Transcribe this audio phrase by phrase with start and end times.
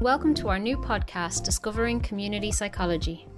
[0.00, 3.28] Welcome to our new podcast, Discovering Community Psychology,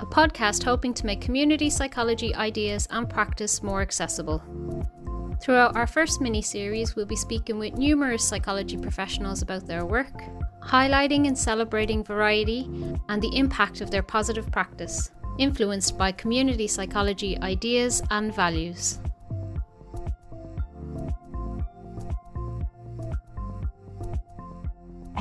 [0.00, 4.42] a podcast hoping to make community psychology ideas and practice more accessible.
[5.42, 10.12] Throughout our first mini series, we'll be speaking with numerous psychology professionals about their work,
[10.62, 12.68] highlighting and celebrating variety
[13.08, 18.98] and the impact of their positive practice, influenced by community psychology ideas and values.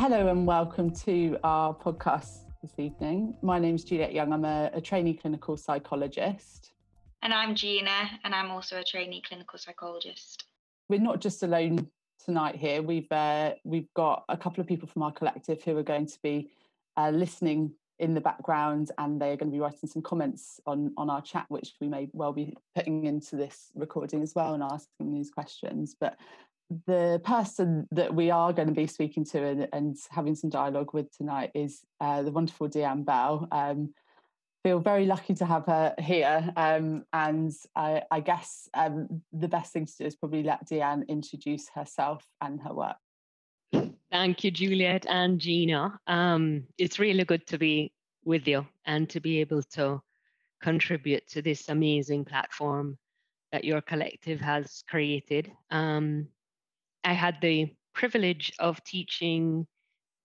[0.09, 3.35] Hello and welcome to our podcast this evening.
[3.43, 4.33] My name is Juliet Young.
[4.33, 6.71] I'm a, a, trainee clinical psychologist.
[7.21, 10.45] And I'm Gina, and I'm also a trainee clinical psychologist.
[10.89, 11.91] We're not just alone
[12.25, 12.81] tonight here.
[12.81, 16.17] We've uh, we've got a couple of people from our collective who are going to
[16.23, 16.49] be
[16.97, 20.91] uh, listening in the background, and they are going to be writing some comments on
[20.97, 24.63] on our chat, which we may well be putting into this recording as well and
[24.63, 25.95] asking these questions.
[25.99, 26.17] But
[26.85, 30.93] the person that we are going to be speaking to and, and having some dialogue
[30.93, 33.47] with tonight is uh, the wonderful Deanne Bell.
[33.51, 33.93] Um,
[34.63, 39.71] feel very lucky to have her here, um, and I, I guess um, the best
[39.73, 42.97] thing to do is probably let Deanne introduce herself and her work.
[44.11, 45.99] Thank you, Juliet and Gina.
[46.07, 47.93] Um, it's really good to be
[48.25, 50.01] with you and to be able to
[50.61, 52.97] contribute to this amazing platform
[53.51, 55.51] that your collective has created.
[55.71, 56.27] Um,
[57.03, 59.67] I had the privilege of teaching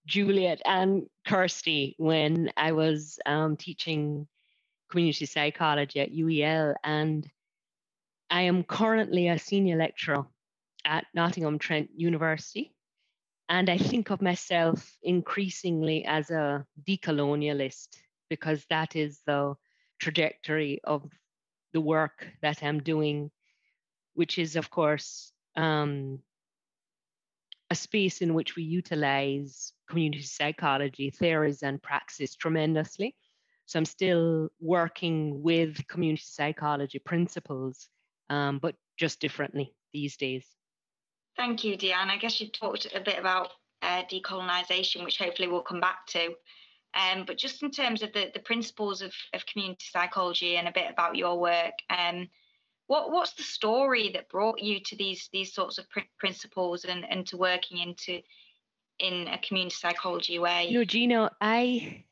[0.07, 4.27] Juliet and Kirsty when I was um, teaching
[4.91, 6.75] community psychology at UEL.
[6.85, 7.29] And
[8.31, 10.27] I am currently a senior lecturer
[10.85, 12.75] at Nottingham Trent University.
[13.49, 17.89] And I think of myself increasingly as a decolonialist
[18.31, 19.55] because that is the
[20.01, 21.03] trajectory of
[21.73, 23.31] the work that I'm doing,
[24.15, 26.21] which is, of course, um,
[27.71, 33.15] a space in which we utilize community psychology theories and praxis tremendously.
[33.67, 37.89] So I'm still working with community psychology principles,
[38.29, 40.47] um, but just differently these days.
[41.37, 42.11] Thank you, Deanne.
[42.11, 43.49] I guess you talked a bit about
[43.83, 46.35] uh, decolonization, which hopefully we'll come back to.
[46.95, 50.73] Um, but just in terms of the, the principles of, of community psychology and a
[50.73, 52.29] bit about your work, um,
[52.87, 57.05] what what's the story that brought you to these these sorts of pr- principles and,
[57.09, 58.21] and to working into
[58.99, 60.69] in a community psychology way?
[60.69, 62.05] You know, I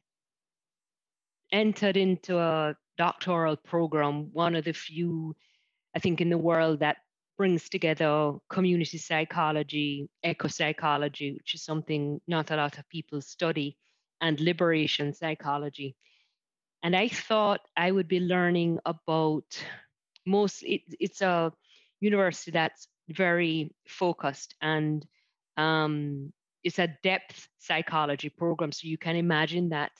[1.52, 5.36] entered into a doctoral program, one of the few,
[5.94, 6.98] I think, in the world that
[7.36, 13.76] brings together community psychology, eco psychology, which is something not a lot of people study,
[14.20, 15.96] and liberation psychology.
[16.82, 19.44] And I thought I would be learning about
[20.26, 21.52] most it, it's a
[22.00, 25.06] university that's very focused and
[25.56, 26.32] um,
[26.64, 28.72] it's a depth psychology program.
[28.72, 29.92] So you can imagine that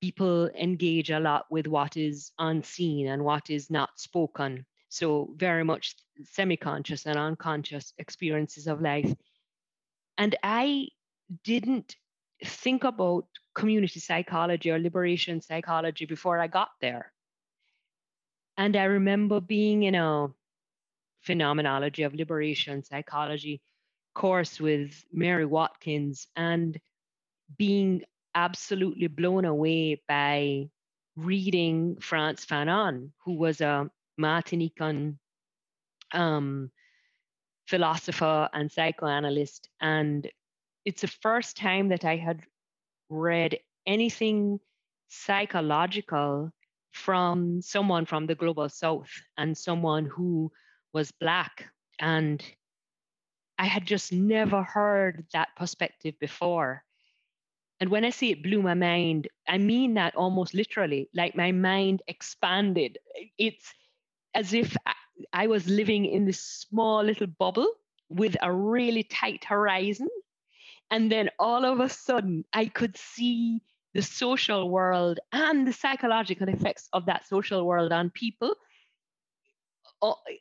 [0.00, 4.66] people engage a lot with what is unseen and what is not spoken.
[4.90, 9.12] So very much semi-conscious and unconscious experiences of life.
[10.18, 10.88] And i
[11.42, 11.96] didn't
[12.44, 17.13] think about community psychology or liberation psychology before i got there
[18.56, 20.28] and I remember being in a
[21.22, 23.60] phenomenology of liberation psychology
[24.14, 26.78] course with Mary Watkins and
[27.58, 28.02] being
[28.34, 30.68] absolutely blown away by
[31.16, 35.18] reading Frantz Fanon, who was a Martinican
[36.12, 36.70] um,
[37.66, 39.68] philosopher and psychoanalyst.
[39.80, 40.28] And
[40.84, 42.42] it's the first time that I had
[43.08, 44.60] read anything
[45.08, 46.52] psychological
[46.94, 50.50] from someone from the global south and someone who
[50.92, 51.66] was black.
[51.98, 52.42] And
[53.58, 56.82] i had just never heard that perspective before.
[57.80, 61.52] And when i say it blew my mind i mean that almost literally like my
[61.52, 62.98] mind expanded.
[63.38, 63.74] It's
[64.32, 64.76] as if
[65.32, 67.68] i was living in this small little bubble
[68.08, 70.08] with a really tight horizon.
[70.90, 73.62] And then all of a sudden i could see
[73.94, 78.54] the social world and the psychological effects of that social world on people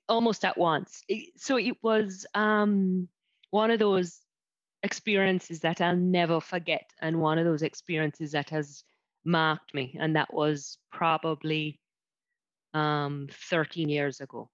[0.10, 1.04] almost at once.
[1.38, 3.08] So it was um,
[3.52, 4.20] one of those
[4.82, 8.84] experiences that I'll never forget, and one of those experiences that has
[9.24, 11.80] marked me, and that was probably
[12.74, 14.50] um, 13 years ago.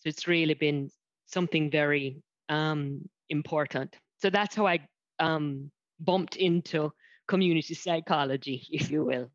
[0.00, 0.90] So it's really been
[1.26, 3.96] something very um, important.
[4.18, 4.80] So that's how I
[5.18, 5.70] um,
[6.00, 6.92] bumped into
[7.26, 9.30] community psychology, if you will.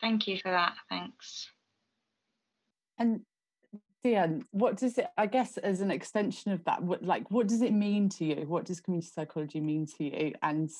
[0.00, 0.74] Thank you for that.
[0.90, 1.50] Thanks.
[2.98, 3.22] And
[4.04, 7.62] Deanne, what does it, I guess, as an extension of that, what, like, what does
[7.62, 8.44] it mean to you?
[8.46, 10.34] What does community psychology mean to you?
[10.42, 10.70] And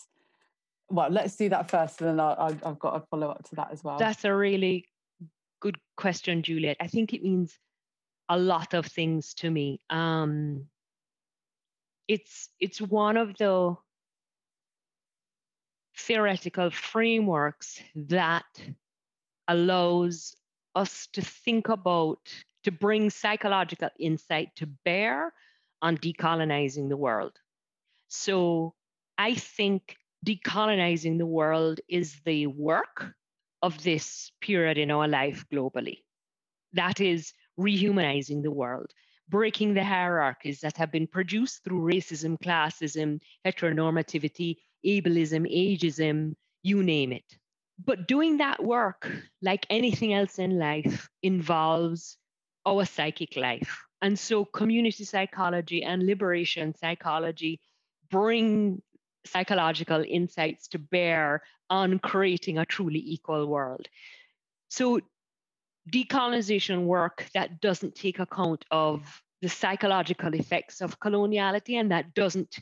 [0.90, 3.68] well, let's do that first, and then i have got a follow up to that
[3.72, 3.98] as well.
[3.98, 4.86] That's a really
[5.60, 6.76] good question, Juliet.
[6.80, 7.58] I think it means
[8.28, 9.80] a lot of things to me.
[9.88, 10.66] Um,
[12.08, 13.76] it's it's one of the
[15.96, 18.44] theoretical frameworks that
[19.48, 20.34] allows
[20.74, 22.18] us to think about
[22.64, 25.32] to bring psychological insight to bear
[25.82, 27.32] on decolonizing the world.
[28.08, 28.74] So
[29.18, 29.96] I think
[30.26, 33.14] decolonizing the world is the work
[33.62, 35.98] of this period in our life globally.
[36.72, 38.92] That is rehumanizing the world,
[39.28, 47.12] breaking the hierarchies that have been produced through racism, classism, heteronormativity, ableism, ageism, you name
[47.12, 47.24] it.
[47.84, 49.10] But doing that work,
[49.42, 52.16] like anything else in life, involves
[52.66, 53.82] our psychic life.
[54.02, 57.60] And so community psychology and liberation psychology
[58.10, 58.82] bring
[59.26, 63.88] psychological insights to bear on creating a truly equal world.
[64.68, 65.00] So
[65.90, 72.56] decolonization work that doesn't take account of the psychological effects of coloniality and that doesn't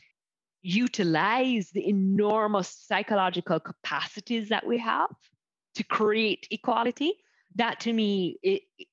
[0.63, 5.11] utilize the enormous psychological capacities that we have
[5.75, 7.15] to create equality
[7.57, 8.39] that to me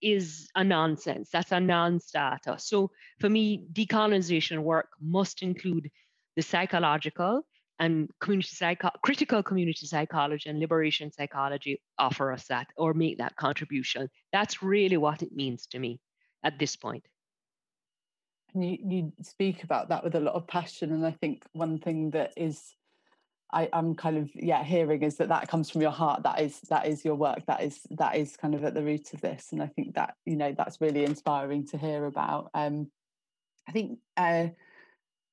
[0.02, 1.30] is a nonsense.
[1.31, 2.56] That's a non-starter.
[2.58, 5.90] So for me decolonization work must include
[6.36, 7.44] the psychological
[7.80, 14.10] and community critical community psychology and liberation psychology offer us that or make that contribution
[14.31, 16.00] that's really what it means to me
[16.44, 17.06] at this point
[18.54, 21.80] and you, you speak about that with a lot of passion and i think one
[21.80, 22.76] thing that is
[23.52, 26.24] I, I'm kind of yeah hearing is that that comes from your heart.
[26.24, 27.46] That is that is your work.
[27.48, 30.16] That is that is kind of at the root of this, and I think that
[30.26, 32.52] you know that's really inspiring to hear about.
[32.54, 32.92] Um,
[33.68, 34.48] I think uh,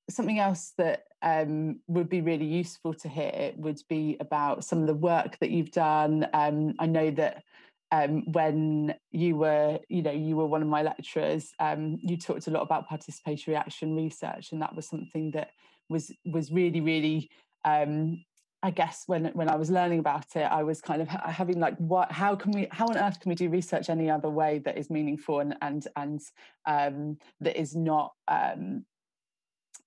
[0.09, 4.81] something else that um, would be really useful to hear it would be about some
[4.81, 6.25] of the work that you've done.
[6.33, 7.43] Um, I know that
[7.91, 12.47] um, when you were, you know, you were one of my lecturers, um, you talked
[12.47, 15.51] a lot about participatory action research, and that was something that
[15.89, 17.29] was was really, really.
[17.65, 18.25] Um,
[18.63, 21.77] I guess when when I was learning about it, I was kind of having like,
[21.79, 22.13] what?
[22.13, 22.69] How can we?
[22.71, 25.87] How on earth can we do research any other way that is meaningful and and
[25.97, 26.21] and
[26.67, 28.13] um, that is not?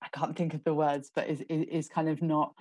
[0.01, 2.53] I can't think of the words, but is is kind of not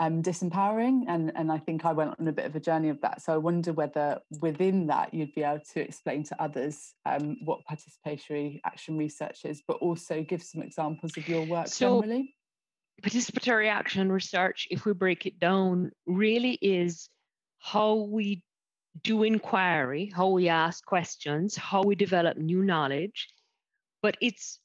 [0.00, 1.04] um, disempowering.
[1.08, 3.22] And, and I think I went on a bit of a journey of that.
[3.22, 7.60] So I wonder whether within that you'd be able to explain to others um, what
[7.70, 12.34] participatory action research is, but also give some examples of your work so, generally.
[13.02, 17.08] Participatory action research, if we break it down, really is
[17.58, 18.42] how we
[19.02, 23.28] do inquiry, how we ask questions, how we develop new knowledge,
[24.02, 24.58] but it's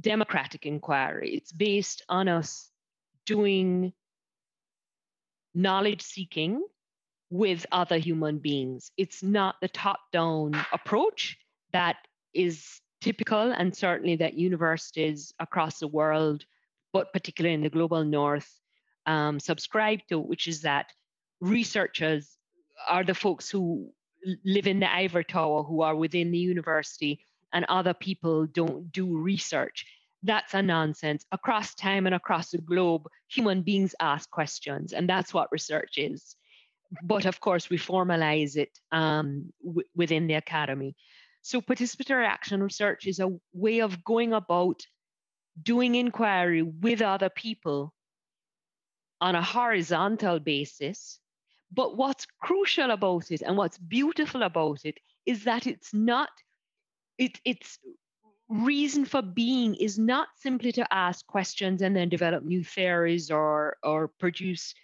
[0.00, 1.34] democratic inquiry.
[1.34, 2.70] It's based on us
[3.26, 3.92] doing
[5.54, 6.62] knowledge seeking
[7.30, 8.90] with other human beings.
[8.96, 11.36] It's not the top down approach
[11.72, 11.96] that
[12.32, 16.44] is typical and certainly that universities across the world,
[16.92, 18.48] but particularly in the global north,
[19.06, 20.92] um, subscribe to, which is that
[21.40, 22.36] researchers
[22.88, 23.90] are the folks who
[24.44, 29.18] live in the ivory tower, who are within the university, and other people don't do
[29.18, 29.86] research.
[30.22, 31.24] That's a nonsense.
[31.32, 36.34] Across time and across the globe, human beings ask questions, and that's what research is.
[37.02, 40.96] But of course, we formalize it um, w- within the academy.
[41.42, 44.80] So, participatory action research is a way of going about
[45.62, 47.94] doing inquiry with other people
[49.20, 51.20] on a horizontal basis.
[51.72, 56.30] But what's crucial about it and what's beautiful about it is that it's not,
[57.18, 57.78] it, it's
[58.48, 63.76] reason for being is not simply to ask questions and then develop new theories or
[63.82, 64.74] or produce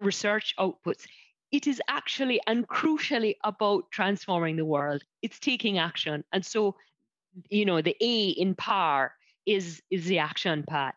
[0.00, 1.06] research outputs.
[1.50, 5.02] It is actually and crucially about transforming the world.
[5.22, 6.24] It's taking action.
[6.32, 6.76] And so
[7.48, 9.14] you know the a in PAR
[9.46, 10.94] is is the action part.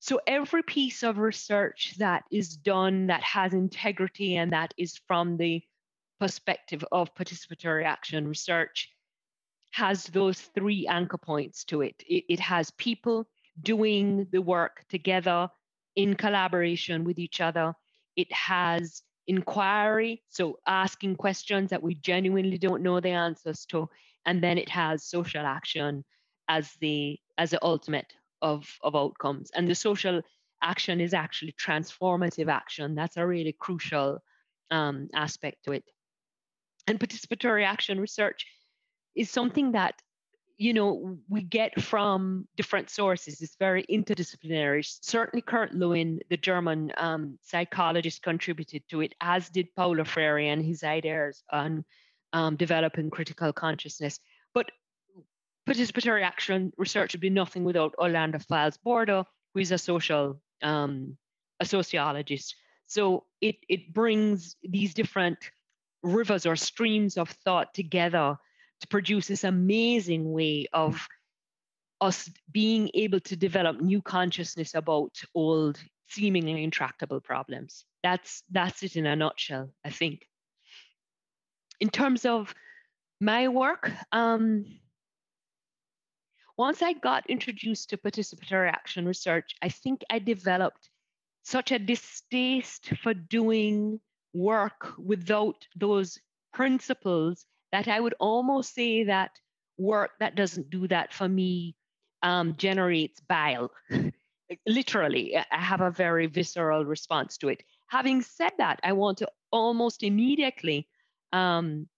[0.00, 5.38] So every piece of research that is done that has integrity and that is from
[5.38, 5.62] the
[6.20, 8.93] perspective of participatory action research
[9.74, 11.96] has those three anchor points to it.
[12.06, 12.24] it.
[12.28, 13.26] It has people
[13.60, 15.48] doing the work together
[15.96, 17.74] in collaboration with each other.
[18.14, 23.88] It has inquiry, so asking questions that we genuinely don't know the answers to,
[24.24, 26.04] and then it has social action
[26.48, 29.50] as the as the ultimate of of outcomes.
[29.56, 30.22] And the social
[30.62, 32.94] action is actually transformative action.
[32.94, 34.22] That's a really crucial
[34.70, 35.84] um, aspect to it.
[36.86, 38.46] And participatory action research
[39.14, 40.00] is something that
[40.56, 43.40] you know, we get from different sources.
[43.40, 44.86] It's very interdisciplinary.
[45.02, 50.64] Certainly, Kurt Lewin, the German um, psychologist, contributed to it, as did Paulo Freire and
[50.64, 51.84] his ideas on
[52.32, 54.20] um, developing critical consciousness.
[54.52, 54.70] But
[55.68, 61.16] participatory action research would be nothing without Orlando Fals Borda, who is a social um,
[61.58, 62.54] a sociologist.
[62.86, 65.38] So it it brings these different
[66.02, 68.36] rivers or streams of thought together
[68.84, 71.08] to produce this amazing way of
[72.02, 77.86] us being able to develop new consciousness about old seemingly intractable problems.
[78.02, 80.28] That's that's it in a nutshell i think.
[81.80, 82.54] In terms of
[83.20, 84.66] my work um,
[86.58, 90.90] once i got introduced to participatory action research i think i developed
[91.42, 93.98] such a distaste for doing
[94.34, 96.18] work without those
[96.52, 99.32] principles that I would almost say that
[99.78, 101.74] work that doesn't do that for me
[102.22, 103.72] um, generates bile.
[104.66, 107.64] Literally, I have a very visceral response to it.
[107.88, 110.86] Having said that, I want to almost immediately
[111.32, 111.88] um,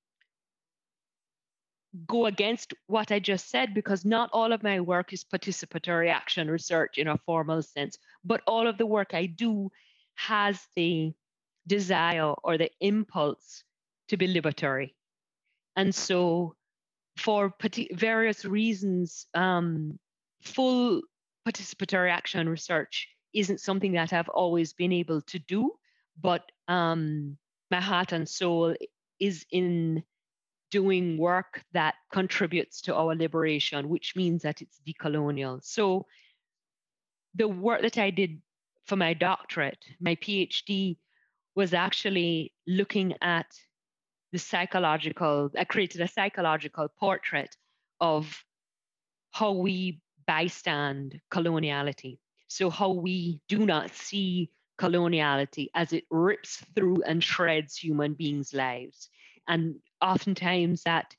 [2.07, 6.51] go against what I just said because not all of my work is participatory action
[6.51, 9.71] research in a formal sense, but all of the work I do
[10.15, 11.13] has the
[11.67, 13.63] desire or the impulse
[14.09, 14.95] to be liberatory.
[15.77, 16.55] And so,
[17.17, 17.55] for
[17.93, 19.99] various reasons, um,
[20.43, 21.03] full
[21.47, 25.73] participatory action research isn't something that I've always been able to do,
[26.21, 27.37] but um,
[27.71, 28.75] my heart and soul
[29.21, 30.03] is in
[30.71, 35.63] doing work that contributes to our liberation, which means that it's decolonial.
[35.63, 36.07] So,
[37.35, 38.41] the work that I did
[38.87, 40.97] for my doctorate, my PhD,
[41.55, 43.47] was actually looking at
[44.33, 47.57] the psychological, I created a psychological portrait
[48.01, 48.45] of
[49.33, 52.19] how we bystand coloniality.
[52.49, 58.53] So, how we do not see coloniality as it rips through and shreds human beings'
[58.53, 59.09] lives.
[59.49, 61.15] And oftentimes, that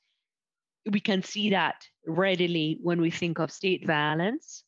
[0.90, 4.64] we can see that readily when we think of state violence,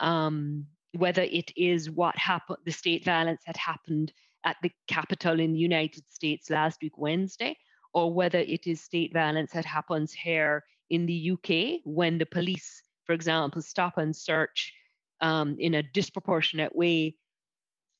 [0.00, 4.12] um, whether it is what happened, the state violence that happened
[4.44, 7.56] at the Capitol in the United States last week, Wednesday,
[7.94, 12.82] or whether it is state violence that happens here in the UK when the police,
[13.04, 14.72] for example, stop and search
[15.20, 17.14] um, in a disproportionate way,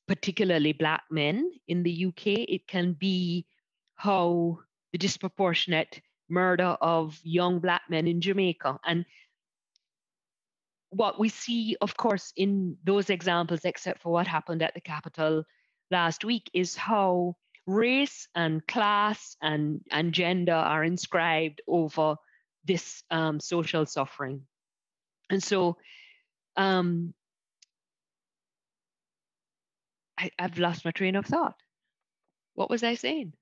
[0.07, 2.27] particularly Black men in the UK.
[2.47, 3.47] It can be
[3.95, 4.59] how
[4.91, 8.79] the disproportionate murder of young Black men in Jamaica.
[8.85, 9.05] And
[10.89, 15.43] what we see, of course, in those examples, except for what happened at the Capitol
[15.89, 17.35] last week, is how
[17.67, 22.15] race and class and, and gender are inscribed over
[22.65, 24.41] this um, social suffering.
[25.29, 25.77] And so
[26.57, 27.13] um,
[30.17, 31.55] I, have lost my train of thought.
[32.53, 33.33] What was I saying?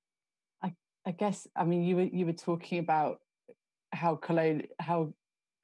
[0.61, 0.73] I,
[1.05, 3.19] I guess I mean you were you were talking about
[3.91, 5.13] how colon how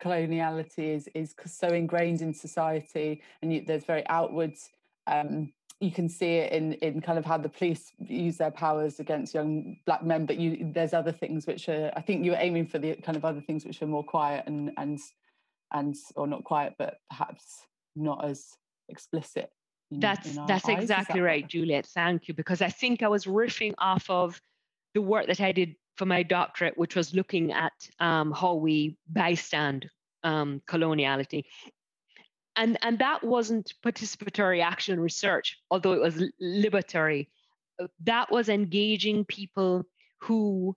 [0.02, 4.70] coloniality is is so ingrained in society, and you, there's very outwards
[5.08, 9.00] um, you can see it in in kind of how the police use their powers
[9.00, 12.38] against young black men but you there's other things which are i think you were
[12.40, 15.00] aiming for the kind of other things which are more quiet and and
[15.74, 17.62] and or not quiet but perhaps
[17.96, 18.48] not as
[18.90, 19.50] explicit
[19.92, 20.82] in, that's in that's eyes.
[20.82, 21.48] exactly that right?
[21.48, 21.86] Juliet.
[21.86, 24.42] Thank you because i think i was riffing off of
[24.94, 28.98] the work that i did for my doctorate which was looking at um, how we
[29.14, 29.88] bystand
[30.24, 31.44] um, coloniality
[32.60, 37.28] and and that wasn't participatory action research although it was liberatory.
[37.82, 39.86] Uh, that was engaging people
[40.20, 40.76] who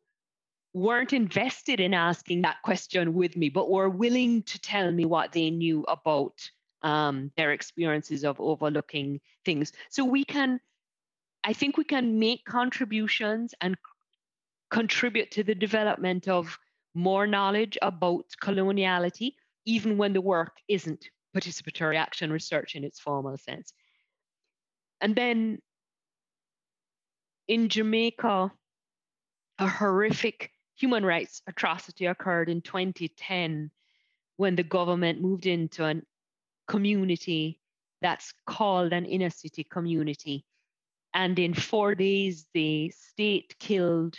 [0.72, 5.32] weren't invested in asking that question with me but were willing to tell me what
[5.32, 6.48] they knew about
[6.82, 9.72] um, their experiences of overlooking things.
[9.90, 10.60] So we can
[11.44, 13.76] i think we can make contributions and
[14.70, 16.58] contribute to the development of
[16.94, 19.34] more knowledge about coloniality
[19.64, 21.04] even when the work isn't
[21.36, 23.72] participatory action research in its formal sense.
[25.00, 25.58] And then
[27.48, 28.52] in Jamaica,
[29.58, 33.70] a horrific human rights atrocity occurred in 2010
[34.36, 36.00] when the government moved into a
[36.66, 37.60] community
[38.00, 40.44] that's called an inner city community.
[41.14, 44.16] And in four days, the state killed,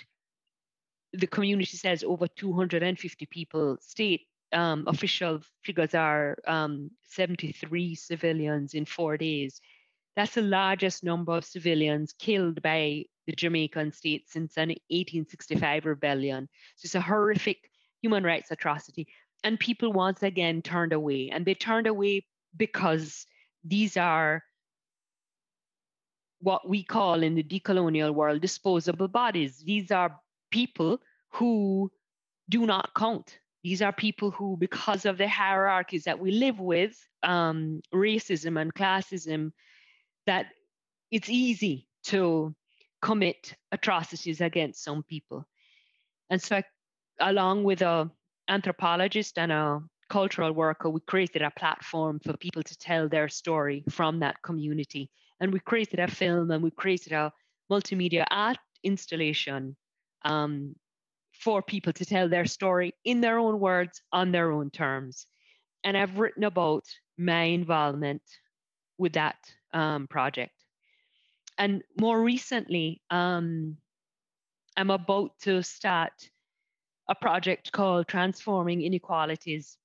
[1.12, 3.78] the community says over 250 people.
[3.82, 9.62] State um, official figures are um, 73 civilians in four days.
[10.16, 16.48] That's the largest number of civilians killed by the Jamaican state since an 1865 rebellion.
[16.76, 17.58] So it's a horrific
[18.02, 19.08] human rights atrocity.
[19.44, 21.30] and people once again turned away.
[21.30, 23.26] And they turned away because
[23.64, 24.44] these are
[26.40, 29.60] what we call in the decolonial world disposable bodies.
[29.66, 30.20] These are
[30.52, 31.00] people
[31.32, 31.92] who
[32.50, 33.40] do not count.
[33.64, 38.74] These are people who, because of the hierarchies that we live with, um, racism and
[38.74, 39.52] classism,
[40.26, 40.48] that
[41.12, 42.54] it's easy to
[43.02, 45.46] commit atrocities against some people.
[46.30, 46.64] And so, I,
[47.20, 48.12] along with a
[48.50, 53.84] anthropologist and a cultural worker, we created a platform for people to tell their story
[53.90, 55.10] from that community.
[55.40, 57.32] And we created a film and we created a
[57.72, 59.76] multimedia art installation
[60.26, 60.76] um,
[61.44, 65.28] for people to tell their story in their own words, on their own terms.
[65.84, 66.86] And I've written about
[67.18, 68.22] my involvement
[68.98, 69.36] with that
[69.74, 70.54] um, project.
[71.58, 73.78] And more recently, um,
[74.78, 76.14] I'm about to start
[77.10, 79.78] a project called Transforming Inequalities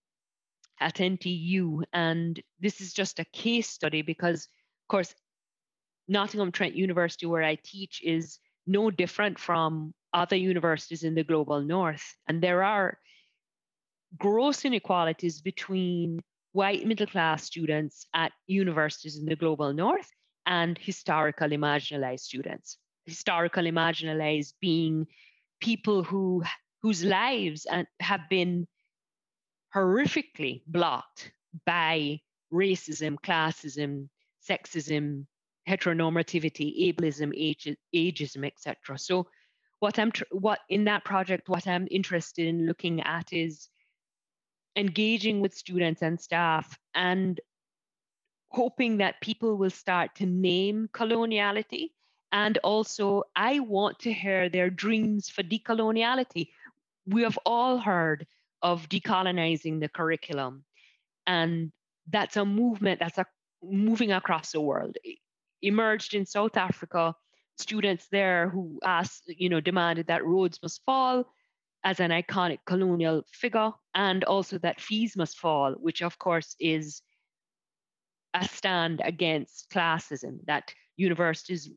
[0.80, 1.82] at NTU.
[1.92, 5.14] And this is just a case study because, of course,
[6.06, 11.60] Nottingham Trent University, where I teach, is no different from other universities in the global
[11.60, 12.14] north.
[12.26, 12.98] And there are
[14.18, 16.20] gross inequalities between
[16.52, 20.10] white middle class students at universities in the global north
[20.46, 22.78] and historically marginalized students.
[23.06, 25.06] Historically marginalized being
[25.60, 26.42] people who
[26.82, 27.66] whose lives
[28.00, 28.66] have been
[29.74, 31.32] horrifically blocked
[31.66, 32.20] by
[32.52, 34.08] racism, classism,
[34.48, 35.26] sexism,
[35.68, 37.32] heteronormativity, ableism,
[37.94, 38.98] ageism, etc.
[38.98, 39.26] So,
[39.80, 43.68] what I'm tr- what in that project, what I'm interested in looking at is
[44.76, 47.40] engaging with students and staff and
[48.50, 51.90] hoping that people will start to name coloniality
[52.32, 56.48] and also i want to hear their dreams for decoloniality
[57.08, 58.26] we have all heard
[58.62, 60.64] of decolonizing the curriculum.
[61.26, 61.72] And
[62.08, 63.26] that's a movement that's a,
[63.62, 64.96] moving across the world.
[65.04, 65.18] It
[65.62, 67.14] emerged in South Africa,
[67.58, 71.24] students there who asked, you know, demanded that Rhodes must fall
[71.84, 77.02] as an iconic colonial figure, and also that fees must fall, which of course is
[78.34, 81.70] a stand against classism, that universities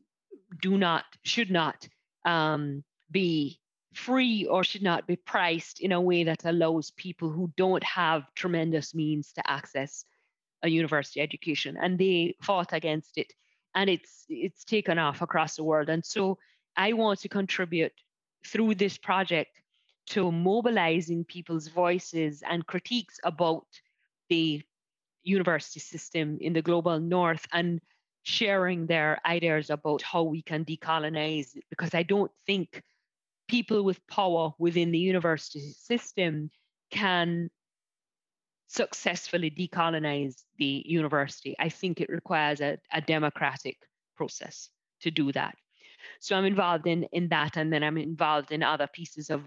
[0.60, 1.88] do not, should not
[2.24, 3.58] um, be
[3.94, 8.22] free or should not be priced in a way that allows people who don't have
[8.34, 10.04] tremendous means to access
[10.62, 11.76] a university education.
[11.80, 13.32] And they fought against it
[13.74, 15.88] and it's it's taken off across the world.
[15.88, 16.38] And so
[16.76, 17.92] i want to contribute
[18.46, 19.50] through this project
[20.06, 23.66] to mobilizing people's voices and critiques about
[24.28, 24.62] the
[25.22, 27.80] university system in the global north and
[28.24, 32.82] sharing their ideas about how we can decolonize because i don't think
[33.48, 36.50] people with power within the university system
[36.90, 37.50] can
[38.72, 41.54] successfully decolonize the university.
[41.58, 43.76] I think it requires a, a democratic
[44.16, 44.70] process
[45.02, 45.54] to do that.
[46.20, 49.42] So I'm involved in, in that, and then I'm involved in other pieces of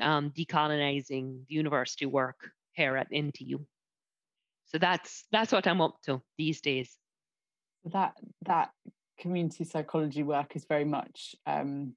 [0.00, 3.64] um, decolonizing the university work here at NTU.
[4.66, 6.96] So that's that's what I'm up to these days.
[7.86, 8.12] That
[8.46, 8.70] that
[9.18, 11.94] community psychology work is very much um,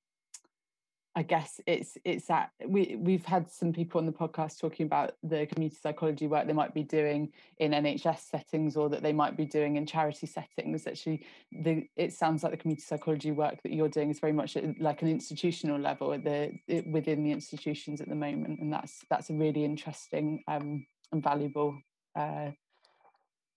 [1.14, 5.16] I guess it's it's that we we've had some people on the podcast talking about
[5.24, 9.36] the community psychology work they might be doing in NHS settings or that they might
[9.36, 10.88] be doing in charity settings.
[10.88, 14.56] Actually, the it sounds like the community psychology work that you're doing is very much
[14.56, 16.52] at like an institutional level the
[16.90, 21.78] within the institutions at the moment, and that's that's a really interesting um, and valuable
[22.16, 22.52] uh,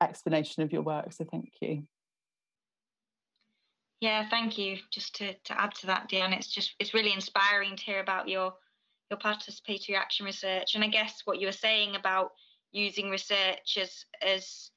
[0.00, 1.12] explanation of your work.
[1.12, 1.84] So thank you.
[4.00, 4.78] Yeah, thank you.
[4.90, 8.28] Just to, to add to that, Deanne, it's just it's really inspiring to hear about
[8.28, 8.54] your
[9.10, 10.74] your participatory action research.
[10.74, 12.32] And I guess what you were saying about
[12.72, 14.70] using research as as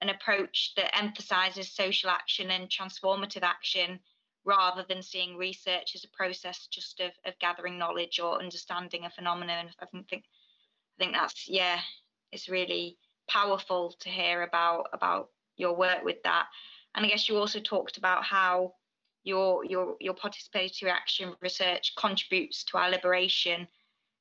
[0.00, 4.00] an approach that emphasizes social action and transformative action
[4.44, 9.10] rather than seeing research as a process just of, of gathering knowledge or understanding a
[9.10, 9.70] phenomenon.
[9.80, 10.24] I think
[10.98, 11.80] I think that's yeah,
[12.32, 16.46] it's really powerful to hear about about your work with that.
[16.94, 18.74] And I guess you also talked about how
[19.24, 23.66] your your your participatory action research contributes to our liberation.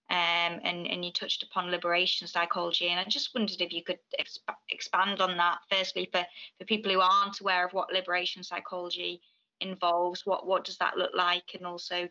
[0.09, 3.99] Um, and, and you touched upon liberation psychology, and I just wondered if you could
[4.19, 5.59] exp- expand on that.
[5.71, 6.23] Firstly, for,
[6.59, 9.21] for people who aren't aware of what liberation psychology
[9.61, 12.09] involves, what what does that look like, and also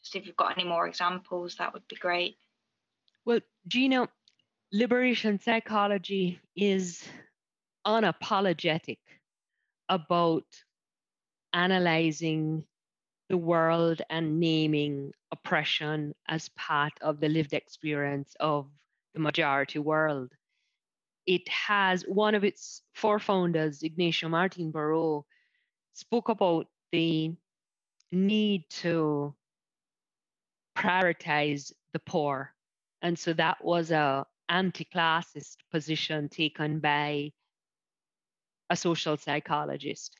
[0.00, 2.36] just if you've got any more examples, that would be great.
[3.24, 4.08] Well, Gina,
[4.72, 7.04] liberation psychology is
[7.86, 8.98] unapologetic
[9.88, 10.44] about
[11.52, 12.64] analyzing
[13.28, 18.66] the world and naming oppression as part of the lived experience of
[19.14, 20.32] the majority world.
[21.26, 25.24] It has one of its four founders, Ignacio Martin Baró,
[25.92, 27.32] spoke about the
[28.10, 29.34] need to
[30.76, 32.54] prioritize the poor.
[33.02, 37.32] And so that was a anti-classist position taken by
[38.70, 40.16] a social psychologist.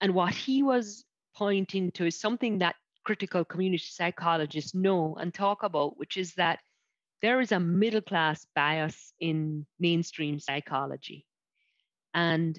[0.00, 1.04] And what he was
[1.36, 6.60] pointing to is something that critical community psychologists know and talk about, which is that
[7.22, 11.26] there is a middle class bias in mainstream psychology.
[12.14, 12.58] And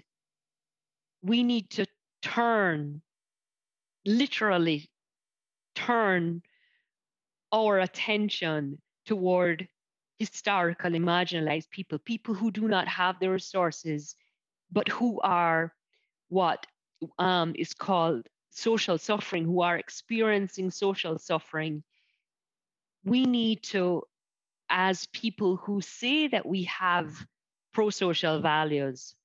[1.23, 1.85] we need to
[2.21, 3.01] turn,
[4.05, 4.89] literally
[5.75, 6.41] turn
[7.51, 9.67] our attention toward
[10.19, 14.15] historical marginalized people, people who do not have the resources,
[14.71, 15.73] but who are
[16.29, 16.65] what
[17.19, 21.83] um, is called social suffering, who are experiencing social suffering.
[23.03, 24.03] We need to,
[24.69, 27.13] as people who say that we have
[27.73, 29.15] pro social values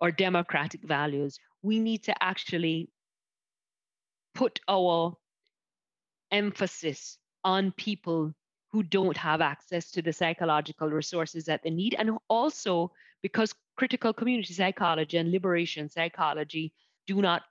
[0.00, 2.90] or democratic values, we need to actually
[4.34, 5.16] put our
[6.30, 8.34] emphasis on people
[8.72, 11.94] who don't have access to the psychological resources that they need.
[11.96, 12.90] And also
[13.22, 16.72] because critical community psychology and liberation psychology
[17.06, 17.42] do not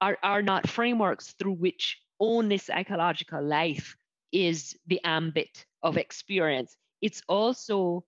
[0.00, 3.96] are, are not frameworks through which only psychological life
[4.32, 6.76] is the ambit of experience.
[7.02, 8.04] It's also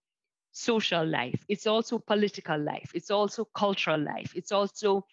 [0.53, 5.07] social life, it's also political life, it's also cultural life, it's also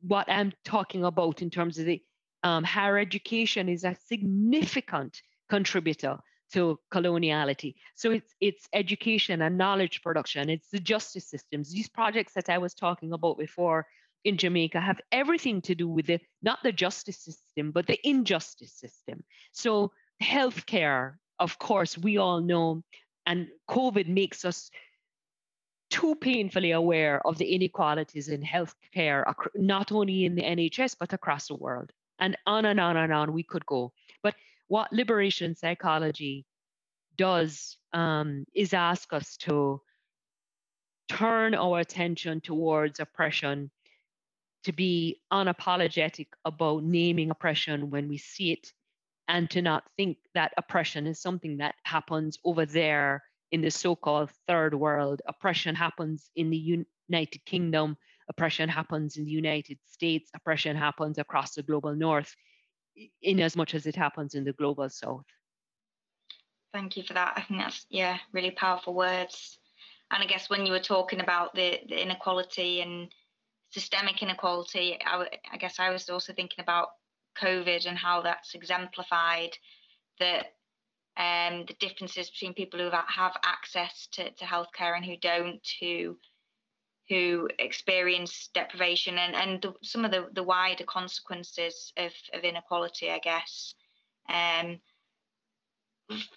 [0.00, 2.02] what I'm talking about in terms of the
[2.42, 6.18] um, higher education is a significant contributor
[6.52, 7.74] to coloniality.
[7.94, 10.50] So it's it's education and knowledge production.
[10.50, 11.72] It's the justice systems.
[11.72, 13.86] These projects that I was talking about before
[14.24, 18.72] in Jamaica have everything to do with the not the justice system, but the injustice
[18.72, 19.24] system.
[19.52, 22.82] So healthcare, of course, we all know,
[23.24, 24.70] and COVID makes us
[25.90, 29.22] too painfully aware of the inequalities in healthcare,
[29.54, 31.92] not only in the NHS, but across the world.
[32.18, 33.92] And on and on and on we could go.
[34.22, 34.34] But
[34.68, 36.44] what liberation psychology
[37.16, 39.80] does um, is ask us to
[41.08, 43.70] turn our attention towards oppression,
[44.64, 48.72] to be unapologetic about naming oppression when we see it,
[49.28, 53.94] and to not think that oppression is something that happens over there in the so
[53.94, 55.22] called third world.
[55.26, 57.96] Oppression happens in the United Kingdom,
[58.28, 62.34] oppression happens in the United States, oppression happens across the global north
[63.22, 65.24] in as much as it happens in the global south.
[66.72, 67.34] Thank you for that.
[67.36, 69.58] I think that's yeah, really powerful words.
[70.10, 73.08] And I guess when you were talking about the, the inequality and
[73.70, 76.88] systemic inequality, I, I guess I was also thinking about
[77.40, 79.56] COVID and how that's exemplified
[80.20, 80.52] that
[81.16, 86.16] um, the differences between people who have access to, to healthcare and who don't, who
[87.08, 93.10] who experience deprivation and, and the, some of the, the wider consequences of, of inequality,
[93.10, 93.74] I guess.
[94.28, 94.80] Um,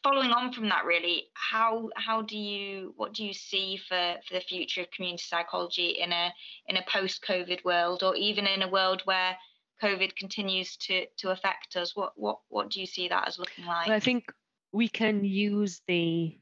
[0.03, 4.33] following on from that, really, how how do you what do you see for, for
[4.35, 6.33] the future of community psychology in a
[6.67, 9.35] in a post COVID world, or even in a world where
[9.81, 11.95] COVID continues to to affect us?
[11.95, 13.87] What what what do you see that as looking like?
[13.87, 14.25] Well, I think
[14.71, 16.37] we can use the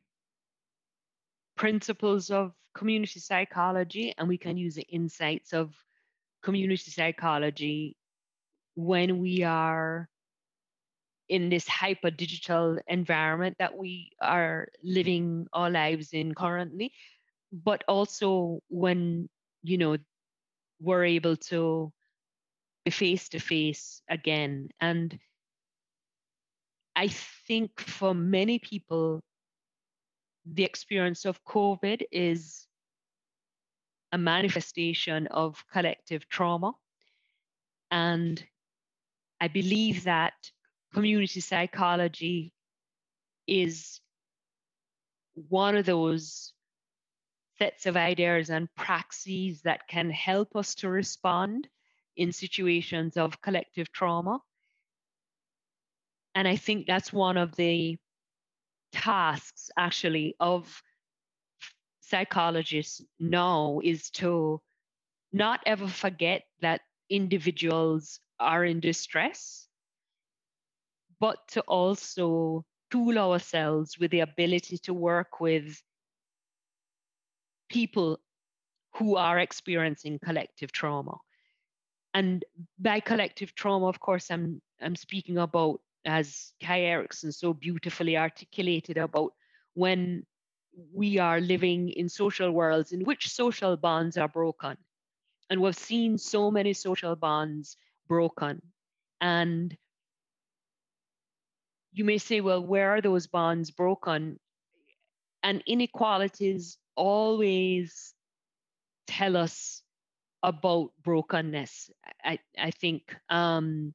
[1.56, 5.74] principles of community psychology and we can use the insights of
[6.44, 7.98] community psychology
[8.76, 10.08] when we are
[11.30, 16.94] in this hyper digital environment that we are living our lives in currently
[17.52, 19.28] but also when
[19.64, 19.98] you know
[20.80, 21.92] we're able to
[22.86, 24.70] be face to face again.
[24.80, 25.18] And
[26.96, 27.08] i
[27.48, 29.22] think for many people
[30.54, 32.68] the experience of COVID is
[34.12, 36.74] a manifestation of collective trauma.
[37.92, 38.44] And
[39.40, 40.34] I believe that
[40.94, 42.54] community psychology
[43.46, 44.00] is
[45.50, 46.54] one of those
[47.58, 51.68] sets of ideas and praxis that can help us to respond
[52.16, 54.40] in situations of collective trauma.
[56.36, 57.98] And I think that's one of the
[58.92, 60.82] tasks actually of
[62.02, 64.62] psychologists now is to
[65.34, 69.68] not ever forget that individuals are in distress,
[71.20, 75.82] but to also tool ourselves with the ability to work with
[77.70, 78.20] people
[78.96, 81.18] who are experiencing collective trauma.
[82.14, 82.44] And
[82.80, 88.98] by collective trauma, of course, I'm I'm speaking about as Kai Erikson so beautifully articulated
[88.98, 89.34] about
[89.74, 90.26] when
[90.94, 94.78] we are living in social worlds in which social bonds are broken.
[95.50, 98.62] And we've seen so many social bonds broken.
[99.20, 99.76] And
[101.92, 104.40] you may say, well, where are those bonds broken?
[105.44, 108.14] And inequalities always
[109.08, 109.82] tell us
[110.44, 111.90] about brokenness.
[112.24, 113.94] I, I think um,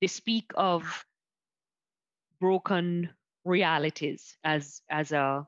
[0.00, 1.04] they speak of
[2.42, 3.08] broken
[3.44, 5.46] realities as as a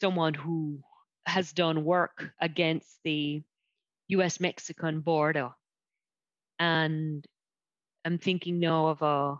[0.00, 0.80] someone who
[1.26, 3.42] has done work against the
[4.08, 5.50] US Mexican border.
[6.58, 7.26] And
[8.06, 9.36] I'm thinking now of a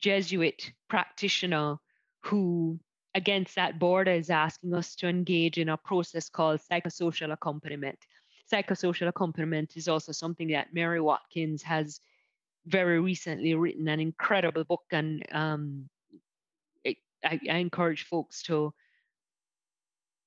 [0.00, 1.76] Jesuit practitioner
[2.24, 2.80] who,
[3.14, 7.98] against that border, is asking us to engage in a process called psychosocial accompaniment.
[8.52, 12.00] Psychosocial accompaniment is also something that Mary Watkins has
[12.66, 15.88] very recently written an incredible book, and um,
[16.84, 18.74] it, I, I encourage folks to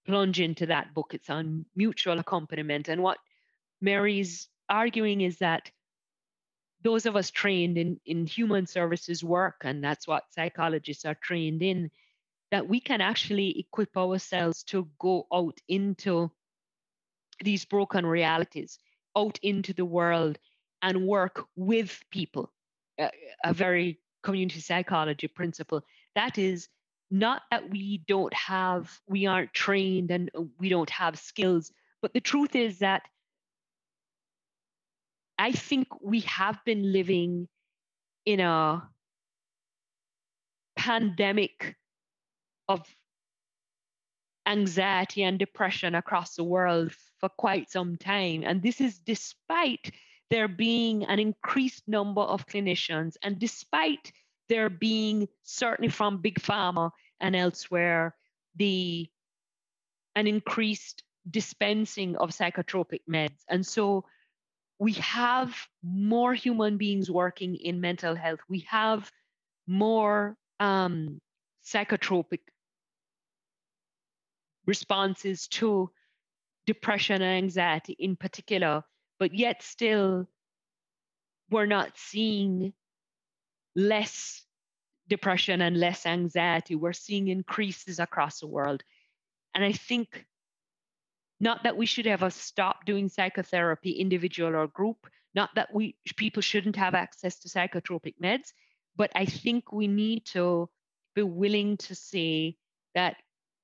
[0.05, 1.13] plunge into that book.
[1.13, 2.87] It's on mutual accompaniment.
[2.87, 3.17] And what
[3.81, 5.69] Mary's arguing is that
[6.81, 11.61] those of us trained in, in human services work, and that's what psychologists are trained
[11.61, 11.91] in,
[12.51, 16.31] that we can actually equip ourselves to go out into
[17.43, 18.79] these broken realities,
[19.15, 20.39] out into the world
[20.81, 22.51] and work with people.
[22.99, 23.09] A,
[23.43, 25.81] a very community psychology principle.
[26.15, 26.67] That is
[27.11, 32.21] not that we don't have, we aren't trained and we don't have skills, but the
[32.21, 33.03] truth is that
[35.37, 37.47] I think we have been living
[38.25, 38.89] in a
[40.75, 41.75] pandemic
[42.67, 42.85] of
[44.45, 48.43] anxiety and depression across the world for quite some time.
[48.45, 49.91] And this is despite
[50.29, 54.11] there being an increased number of clinicians, and despite
[54.47, 58.15] there being certainly from big pharma and elsewhere
[58.55, 59.07] the
[60.15, 63.43] an increased dispensing of psychotropic meds.
[63.47, 64.05] And so
[64.79, 68.39] we have more human beings working in mental health.
[68.49, 69.11] We have
[69.67, 71.21] more um,
[71.65, 72.39] psychotropic
[74.65, 75.89] responses to
[76.65, 78.83] depression and anxiety in particular
[79.19, 80.27] but yet still
[81.51, 82.73] we're not seeing
[83.75, 84.43] less
[85.07, 86.75] depression and less anxiety.
[86.75, 88.83] We're seeing increases across the world.
[89.53, 90.25] And I think
[91.39, 96.41] not that we should ever stop doing psychotherapy, individual or group, not that we people
[96.41, 98.53] shouldn't have access to psychotropic meds,
[98.95, 100.69] but I think we need to
[101.15, 102.57] be willing to say
[102.93, 103.15] that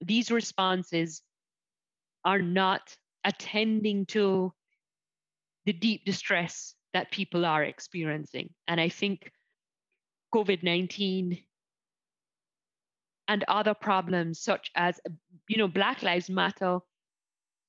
[0.02, 1.22] these responses
[2.24, 4.54] are not attending to
[5.66, 8.54] the deep distress that people are experiencing.
[8.68, 9.32] And I think
[10.34, 11.40] COVID 19
[13.28, 15.00] and other problems, such as,
[15.48, 16.80] you know, Black Lives Matter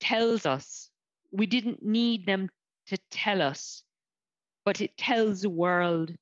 [0.00, 0.90] tells us
[1.32, 2.50] we didn't need them
[2.88, 3.82] to tell us,
[4.64, 6.12] but it tells the world,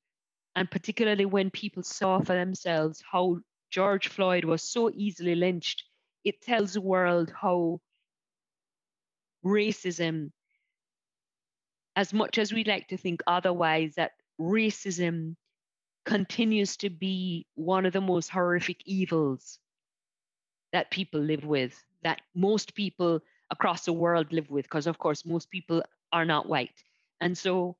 [0.55, 3.39] and particularly when people saw for themselves how
[3.71, 5.83] George Floyd was so easily lynched,
[6.23, 7.81] it tells the world how
[9.45, 10.31] racism
[11.95, 15.35] as much as we'd like to think otherwise, that racism
[16.05, 19.59] continues to be one of the most horrific evils
[20.73, 25.25] that people live with, that most people across the world live with, because of course,
[25.25, 25.81] most people
[26.11, 26.83] are not white.
[27.21, 27.75] And so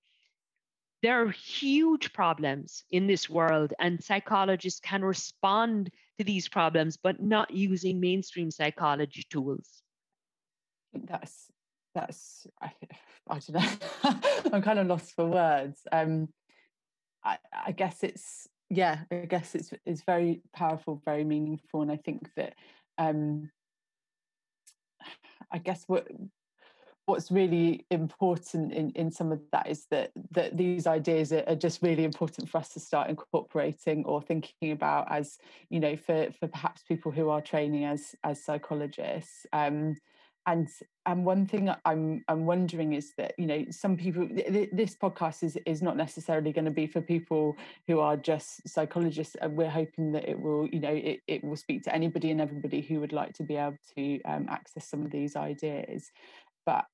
[1.03, 7.21] there are huge problems in this world, and psychologists can respond to these problems, but
[7.21, 9.83] not using mainstream psychology tools.
[10.93, 11.51] That's
[11.95, 12.71] that's I,
[13.29, 14.19] I don't know.
[14.53, 15.79] I'm kind of lost for words.
[15.91, 16.29] Um,
[17.23, 18.99] I, I guess it's yeah.
[19.11, 22.53] I guess it's it's very powerful, very meaningful, and I think that
[22.99, 23.49] um,
[25.51, 26.07] I guess what
[27.05, 31.55] what's really important in, in some of that is that that these ideas are, are,
[31.55, 35.37] just really important for us to start incorporating or thinking about as
[35.69, 39.95] you know for for perhaps people who are training as as psychologists um,
[40.47, 40.69] and
[41.05, 45.43] and one thing I'm I'm wondering is that you know some people th- this podcast
[45.43, 47.55] is is not necessarily going to be for people
[47.87, 51.55] who are just psychologists and we're hoping that it will you know it, it will
[51.55, 55.03] speak to anybody and everybody who would like to be able to um, access some
[55.03, 56.11] of these ideas.
[56.65, 56.85] But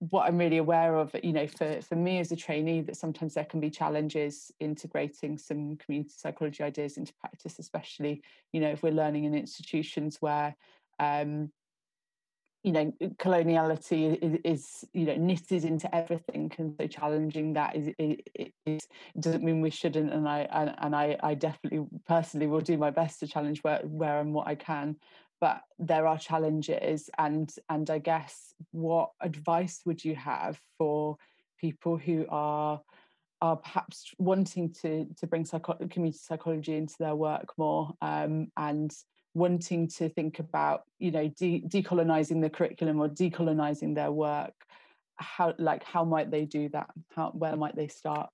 [0.00, 3.34] what I'm really aware of, you know, for, for me as a trainee, that sometimes
[3.34, 8.82] there can be challenges integrating some community psychology ideas into practice, especially, you know, if
[8.82, 10.54] we're learning in institutions where
[11.00, 11.50] um,
[12.62, 17.88] you know coloniality is, is, you know knitted into everything and so challenging that is
[17.98, 18.82] it,
[19.18, 22.90] doesn't mean we shouldn't and i and, and i i definitely personally will do my
[22.90, 24.96] best to challenge where where and what i can.
[25.40, 31.16] But there are challenges and and i guess what advice would you have for
[31.60, 32.80] people who are
[33.40, 38.92] are perhaps wanting to to bring psycho- community psychology into their work more um, and
[39.38, 44.54] wanting to think about you know de- decolonizing the curriculum or decolonizing their work
[45.18, 46.90] how like how might they do that?
[47.14, 48.30] How where might they start?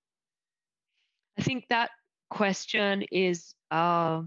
[1.39, 1.91] I think that
[2.31, 4.23] question is a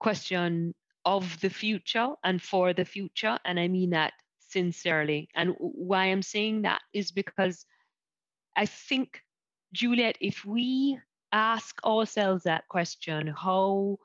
[0.00, 0.74] question
[1.04, 5.28] of the future and for the future and i mean that sincerely.
[5.34, 7.64] And why i'm saying that is because
[8.56, 9.22] i think
[9.72, 10.98] juliet if we
[11.32, 13.98] ask ourselves that question how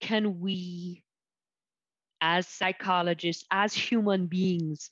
[0.00, 1.03] can we
[2.24, 4.90] as psychologists, as human beings,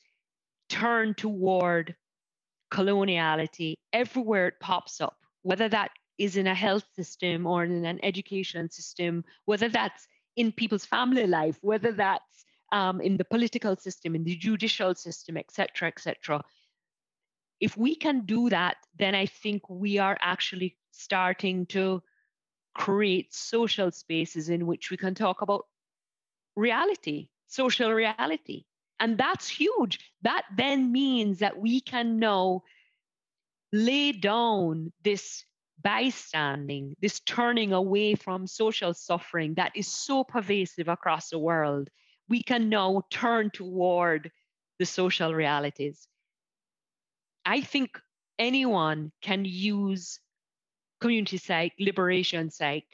[0.68, 1.96] turn toward
[2.70, 7.98] coloniality everywhere it pops up, whether that is in a health system or in an
[8.04, 14.14] education system, whether that's in people's family life, whether that's um, in the political system,
[14.14, 16.42] in the judicial system, etc., etc.
[17.60, 22.02] If we can do that, then I think we are actually starting to
[22.74, 25.64] create social spaces in which we can talk about
[26.56, 28.64] reality, social reality.
[29.00, 29.98] And that's huge.
[30.22, 32.62] That then means that we can now
[33.72, 35.44] lay down this
[35.82, 41.88] bystanding, this turning away from social suffering that is so pervasive across the world.
[42.28, 44.30] We can now turn toward
[44.78, 46.06] the social realities.
[47.44, 47.98] I think
[48.38, 50.20] anyone can use
[51.00, 52.86] community psych, liberation psych,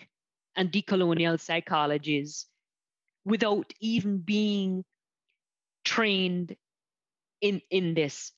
[0.57, 2.47] and decolonial psychologies
[3.25, 4.85] without even being
[5.85, 6.57] trained
[7.41, 8.33] in in this.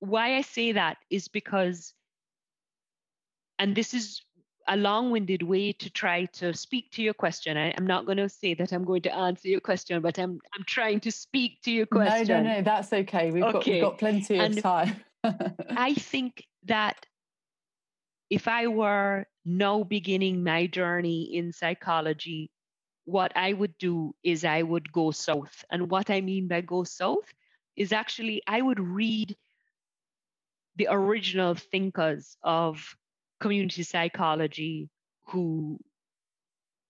[0.00, 1.94] Why i say that is because
[3.58, 4.22] and this is
[4.68, 7.56] a long-winded way to try to speak to your question.
[7.56, 10.40] I, am not going to say that i'm going to answer your question but i'm
[10.54, 13.30] i'm trying to speak to your question no no no that's okay.
[13.30, 13.52] We've, okay.
[13.52, 14.96] Got, we've got plenty of time.
[15.70, 17.06] I think that
[18.28, 22.50] if i were now beginning my journey in psychology
[23.06, 25.64] what I would do is I would go south.
[25.70, 27.32] And what I mean by go south
[27.76, 29.36] is actually I would read
[30.76, 32.96] the original thinkers of
[33.40, 34.90] community psychology
[35.28, 35.78] who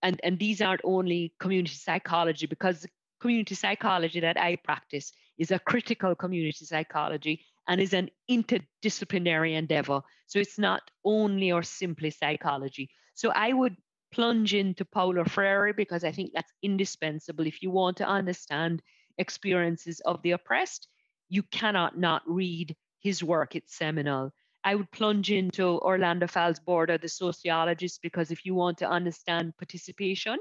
[0.02, 2.87] and and these aren't only community psychology because
[3.20, 10.00] community psychology that I practice is a critical community psychology and is an interdisciplinary endeavor.
[10.26, 12.90] So it's not only or simply psychology.
[13.14, 13.76] So I would
[14.12, 17.46] plunge into Paulo Freire because I think that's indispensable.
[17.46, 18.82] If you want to understand
[19.18, 20.88] experiences of the oppressed,
[21.28, 23.56] you cannot not read his work.
[23.56, 24.32] It's seminal.
[24.64, 29.56] I would plunge into Orlando Fals Borda, the sociologist, because if you want to understand
[29.56, 30.38] participation,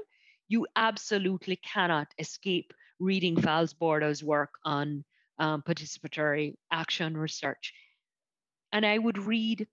[0.48, 5.04] you absolutely cannot escape reading Fals Borda's work on
[5.38, 7.72] um, participatory action research.
[8.72, 9.68] And I would read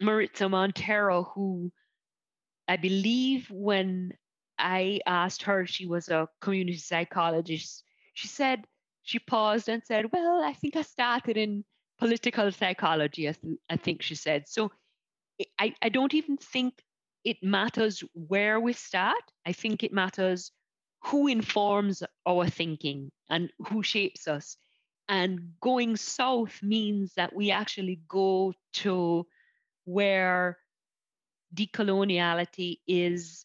[0.00, 1.70] Maritza Montero, who
[2.70, 4.12] I believe when
[4.58, 8.64] I asked her, she was a community psychologist, she said,
[9.02, 11.64] she paused and said, Well, I think I started in
[11.98, 14.48] political psychology, I, th- I think she said.
[14.48, 14.70] So
[15.58, 16.74] I, I don't even think
[17.24, 19.22] it matters where we start.
[19.46, 20.52] I think it matters
[21.06, 24.56] who informs our thinking and who shapes us.
[25.08, 29.26] And going south means that we actually go to
[29.84, 30.58] where
[31.54, 33.44] decoloniality is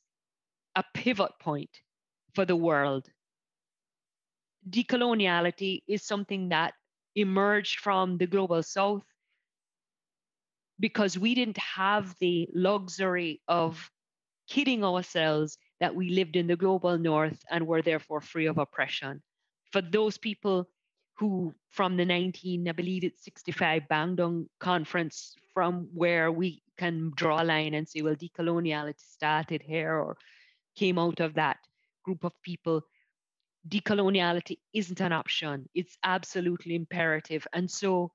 [0.75, 1.69] a pivot point
[2.33, 3.07] for the world.
[4.69, 6.73] Decoloniality is something that
[7.15, 9.03] emerged from the global south
[10.79, 13.89] because we didn't have the luxury of
[14.49, 19.21] kidding ourselves that we lived in the global north and were therefore free of oppression.
[19.71, 20.67] For those people
[21.17, 27.41] who, from the 19, I believe it's 65 Bandung conference, from where we can draw
[27.41, 30.17] a line and say, well, decoloniality started here or
[30.75, 31.57] came out of that
[32.03, 32.81] group of people.
[33.67, 37.47] Decoloniality isn't an option, it's absolutely imperative.
[37.53, 38.11] And so,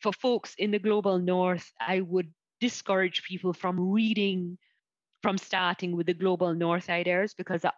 [0.00, 2.30] for folks in the global north, I would
[2.60, 4.58] discourage people from reading,
[5.22, 7.70] from starting with the global north ideas, because uh,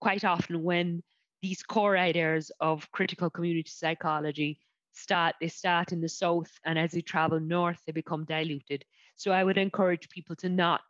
[0.00, 1.02] quite often when
[1.42, 4.58] these core ideas of critical community psychology
[4.92, 8.84] start they start in the south and as they travel north they become diluted
[9.16, 10.82] so I would encourage people to not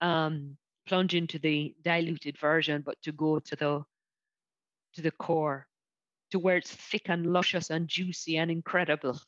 [0.00, 3.84] um, plunge into the diluted version, but to go to the
[4.94, 5.66] to the core.
[6.30, 9.18] to where it's thick and luscious and juicy and incredible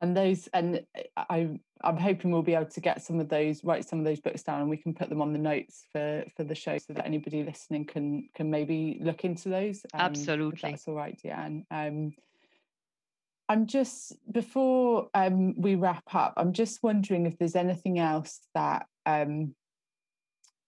[0.00, 0.84] and those and
[1.16, 1.48] i
[1.82, 4.42] i'm hoping we'll be able to get some of those write some of those books
[4.42, 7.06] down and we can put them on the notes for for the show so that
[7.06, 10.70] anybody listening can can maybe look into those um, absolutely.
[10.70, 11.64] that's all right Deanne.
[11.70, 12.12] Um
[13.48, 18.86] i'm just before um we wrap up i'm just wondering if there's anything else that
[19.06, 19.54] um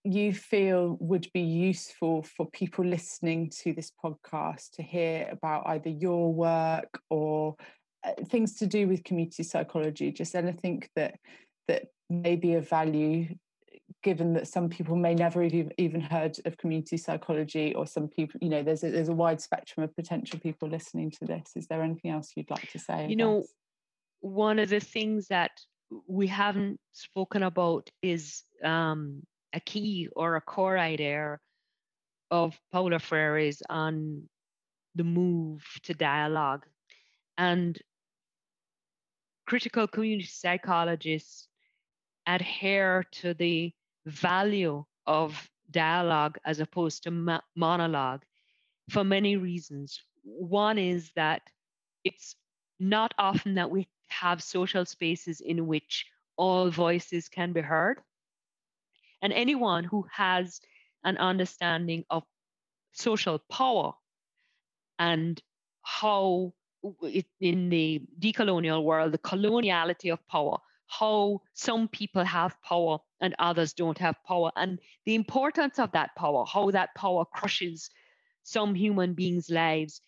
[0.05, 5.91] you feel would be useful for people listening to this podcast to hear about either
[5.91, 7.55] your work or
[8.27, 11.15] things to do with community psychology just anything that
[11.69, 13.35] that may be of value
[14.03, 18.39] given that some people may never have even heard of community psychology or some people
[18.43, 21.67] you know there's a, there's a wide spectrum of potential people listening to this is
[21.69, 23.45] there anything else you'd like to say you know
[24.21, 25.51] one of the things that
[26.07, 29.23] we haven't spoken about is um,
[29.53, 31.39] a key or a core idea
[32.31, 34.29] of Paulo Freire's on
[34.95, 36.65] the move to dialogue.
[37.37, 37.79] And
[39.47, 41.49] critical community psychologists
[42.27, 43.73] adhere to the
[44.07, 48.23] value of dialogue as opposed to mo- monologue
[48.91, 50.01] for many reasons.
[50.25, 51.43] One is that
[52.05, 52.37] it's
[52.79, 58.01] not often that we have social spaces in which all voices can be heard.
[59.23, 60.61] And anyone who has
[61.05, 62.25] an understanding of
[62.93, 63.95] social power
[64.99, 65.41] and
[65.83, 66.53] how
[67.41, 73.73] in the decolonial world, the coloniality of power, how some people have power and others
[73.73, 77.91] don't have power, and the importance of that power, how that power crushes
[78.43, 80.01] some human beings' lives.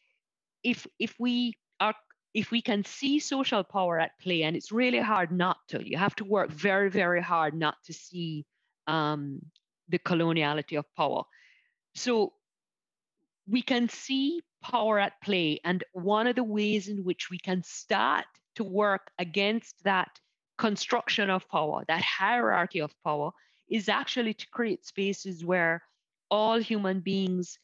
[0.62, 1.94] If if we are
[2.34, 5.96] if we can see social power at play, and it's really hard not to, you
[5.96, 8.44] have to work very, very hard not to see
[8.88, 9.40] um,
[9.88, 11.22] the coloniality of power.
[11.94, 12.32] So
[13.46, 15.60] we can see power at play.
[15.64, 18.24] And one of the ways in which we can start
[18.56, 20.08] to work against that
[20.56, 23.30] construction of power, that hierarchy of power,
[23.68, 25.82] is actually to create spaces where
[26.30, 27.58] all human beings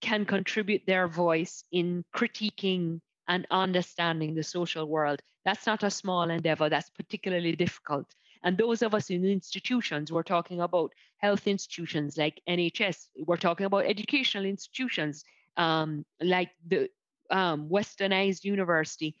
[0.00, 5.20] can contribute their voice in critiquing and understanding the social world.
[5.44, 8.06] That's not a small endeavor, that's particularly difficult.
[8.44, 13.66] And those of us in institutions, we're talking about health institutions like NHS, we're talking
[13.66, 15.24] about educational institutions
[15.56, 16.88] um, like the
[17.30, 19.16] um, westernized university.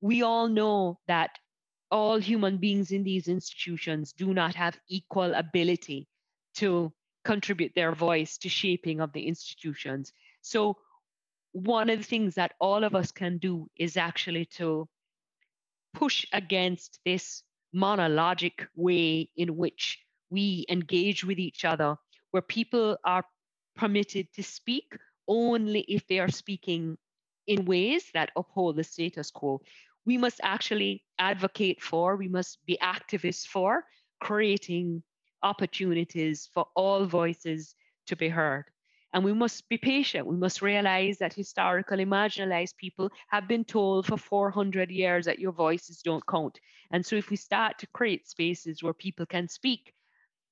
[0.00, 1.30] We all know that
[1.90, 6.06] all human beings in these institutions do not have equal ability
[6.54, 6.92] to
[7.24, 10.12] contribute their voice to shaping of the institutions.
[10.42, 10.78] So
[11.52, 14.88] one of the things that all of us can do is actually to
[15.94, 17.42] push against this
[17.74, 19.98] monologic way in which
[20.30, 21.96] we engage with each other,
[22.30, 23.24] where people are
[23.76, 24.96] permitted to speak
[25.30, 26.98] only if they are speaking
[27.46, 29.62] in ways that uphold the status quo.
[30.04, 33.84] We must actually advocate for, we must be activists for
[34.20, 35.02] creating
[35.42, 37.74] opportunities for all voices
[38.06, 38.64] to be heard.
[39.12, 40.26] And we must be patient.
[40.26, 45.52] We must realize that historically marginalized people have been told for 400 years that your
[45.52, 46.58] voices don't count.
[46.92, 49.92] And so, if we start to create spaces where people can speak,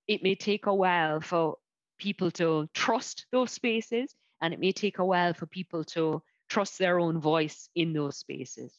[0.09, 1.57] it may take a while for
[1.99, 6.79] people to trust those spaces, and it may take a while for people to trust
[6.79, 8.79] their own voice in those spaces.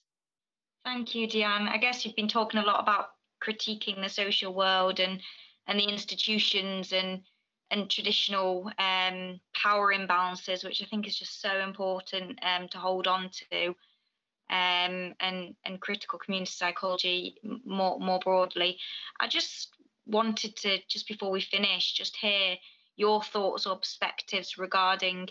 [0.85, 1.69] Thank you, Deanne.
[1.69, 3.09] I guess you've been talking a lot about
[3.43, 5.21] critiquing the social world and
[5.67, 7.21] and the institutions and
[7.71, 13.05] and traditional um, power imbalances, which I think is just so important um, to hold
[13.05, 13.67] on to,
[14.49, 17.35] um, and and critical community psychology
[17.65, 18.79] more more broadly.
[19.19, 19.75] I just
[20.07, 22.55] wanted to just before we finish, just hear
[22.95, 25.29] your thoughts or perspectives regarding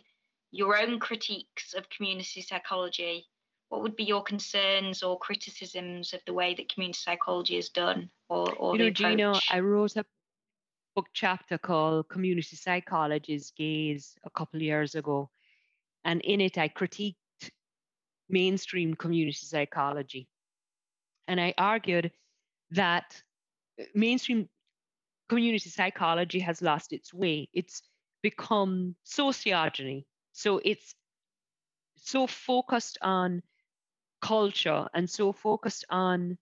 [0.51, 3.27] your own critiques of community psychology.
[3.69, 8.09] What would be your concerns or criticisms of the way that community psychology is done,
[8.31, 10.07] or, or you know, Gina, I wrote a
[10.97, 15.29] book chapter called Community Psychology's Gaze a couple of years ago.
[16.05, 17.17] And in it, I critiqued
[18.29, 20.29] mainstream community psychology.
[21.27, 22.11] And I argued
[22.71, 23.23] that
[23.79, 24.49] uh, mainstream
[25.29, 27.49] community psychology has lost its way.
[27.53, 27.83] It's
[28.23, 30.05] become sociogeny.
[30.33, 30.95] So it's
[31.97, 33.43] so focused on
[34.21, 36.39] culture and so focused on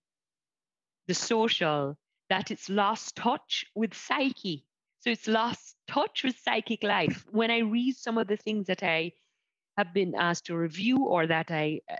[1.07, 1.97] the social
[2.29, 4.65] that it's lost touch with psyche.
[4.99, 7.25] So it's lost touch with psychic life.
[7.31, 9.13] When I read some of the things that I
[9.77, 11.95] have been asked to review or that I uh,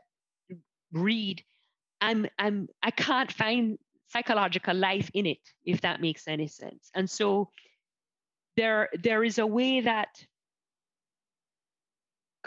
[0.92, 1.44] read,
[2.02, 3.78] I'm I'm I can't find
[4.10, 6.90] psychological life in it, if that makes any sense.
[6.94, 7.52] And so
[8.58, 10.10] there there is a way that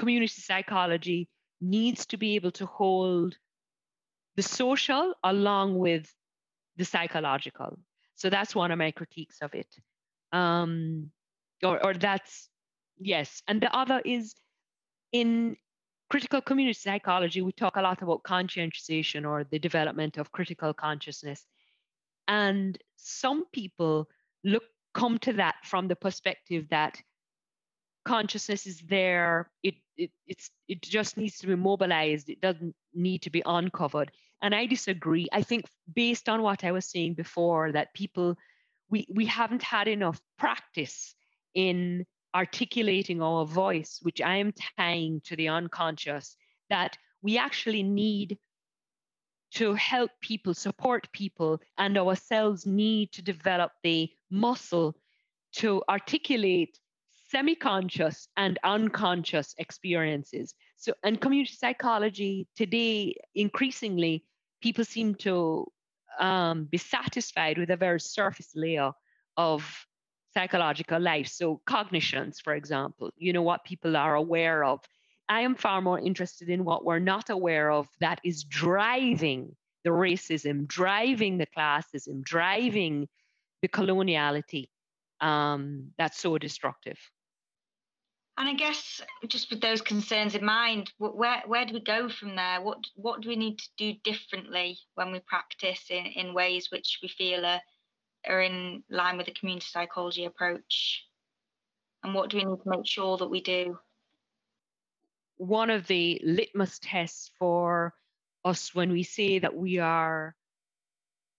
[0.01, 1.29] community psychology
[1.61, 3.37] needs to be able to hold
[4.37, 6.05] the social along with
[6.79, 7.79] the psychological.
[8.15, 9.69] So that's one of my critiques of it.
[10.33, 11.11] Um,
[11.63, 12.49] or, or that's,
[12.99, 13.43] yes.
[13.47, 14.35] And the other is
[15.13, 15.57] in
[16.09, 21.45] critical community psychology, we talk a lot about conscientization or the development of critical consciousness.
[22.27, 24.09] And some people
[24.45, 27.01] look come to that from the perspective that
[28.05, 33.23] consciousness is there it, it it's it just needs to be mobilized it doesn't need
[33.23, 34.11] to be uncovered.
[34.43, 35.29] And i disagree.
[35.33, 38.37] I think based on what i was saying before that people
[38.89, 41.15] we we haven't had enough practice
[41.55, 46.37] in articulating our voice which i am tying to the unconscious
[46.69, 48.39] that we actually need
[49.53, 54.97] to help people support people and ourselves need to develop the muscle
[55.53, 56.79] to articulate
[57.31, 60.55] semi-conscious and unconscious experiences.
[60.77, 64.25] So, and community psychology today, increasingly,
[64.63, 65.67] people seem to
[66.19, 68.93] um, be satisfied with a very surface layer
[69.37, 69.87] of
[70.35, 71.29] psychological life.
[71.29, 74.81] So, cognitions, for example, you know, what people are aware of.
[75.29, 79.55] I am far more interested in what we're not aware of that is driving
[79.85, 83.09] the racism, driving the classism, driving
[83.63, 84.67] the coloniality
[85.21, 86.99] um, that's so destructive.
[88.41, 92.37] And I guess just with those concerns in mind, where where do we go from
[92.37, 92.63] there?
[92.63, 97.01] What what do we need to do differently when we practice in, in ways which
[97.03, 97.61] we feel are,
[98.27, 101.05] are in line with the community psychology approach?
[102.03, 103.79] And what do we need to make sure that we do?
[105.37, 107.93] One of the litmus tests for
[108.43, 110.35] us when we say that we are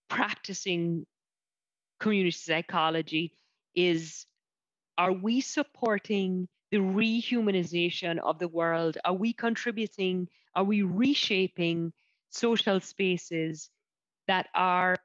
[0.07, 1.07] practicing
[1.99, 3.33] community psychology
[3.73, 4.27] is
[4.99, 8.97] are we supporting the rehumanization of the world?
[9.05, 10.27] Are we contributing?
[10.55, 11.93] Are we reshaping
[12.29, 13.69] social spaces
[14.27, 14.95] that are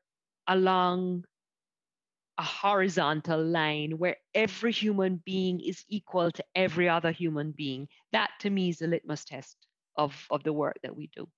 [0.47, 1.25] along
[2.39, 7.89] a horizontal line where every human being is equal to every other human being?
[8.12, 9.57] That to me is the litmus test
[9.97, 11.29] of, of the work that we do.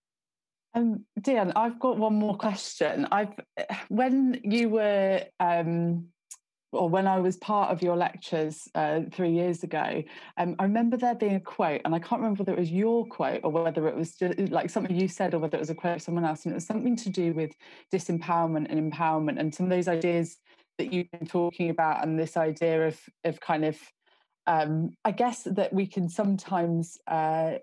[0.74, 3.08] Um, Deanne, I've got one more question.
[3.10, 3.32] I've
[3.88, 6.08] when you were um,
[6.72, 10.02] or when I was part of your lectures uh, three years ago,
[10.36, 13.06] um, I remember there being a quote, and I can't remember whether it was your
[13.06, 15.74] quote or whether it was just like something you said or whether it was a
[15.74, 17.52] quote of someone else, and it was something to do with
[17.92, 20.36] disempowerment and empowerment and some of those ideas
[20.76, 23.78] that you've been talking about, and this idea of of kind of,
[24.46, 27.54] um, I guess that we can sometimes uh,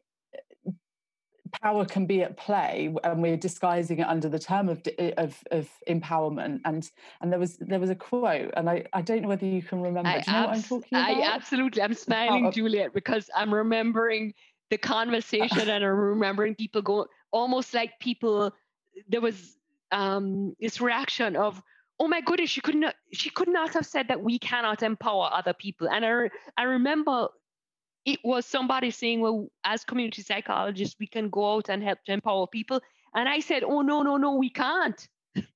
[1.51, 4.81] power can be at play and we're disguising it under the term of,
[5.17, 6.61] of, of empowerment.
[6.65, 6.89] And
[7.21, 9.81] and there was there was a quote and I, I don't know whether you can
[9.81, 10.09] remember.
[10.09, 11.23] I, Do you know abs- what I'm talking about?
[11.23, 14.33] I absolutely I'm smiling oh, Juliet because I'm remembering
[14.69, 18.53] the conversation and I'm remembering people go almost like people
[19.07, 19.57] there was
[19.91, 21.61] um this reaction of
[21.99, 25.29] oh my goodness she could not she could not have said that we cannot empower
[25.31, 25.87] other people.
[25.89, 27.27] And I, I remember
[28.05, 32.13] it was somebody saying, well, as community psychologists, we can go out and help to
[32.13, 32.79] empower people.
[33.15, 35.07] And I said, oh, no, no, no, we can't.
[35.35, 35.47] and,